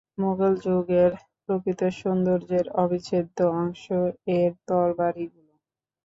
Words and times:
মুঘল 0.17 0.53
যুগের 0.65 1.11
প্রকৃত 1.43 1.81
সৌন্দর্যের 1.99 2.65
অবিচ্ছেদ্য 2.75 3.37
অংশ 3.55 3.83
এর 4.37 4.51
তরবারিগুলো। 4.67 5.53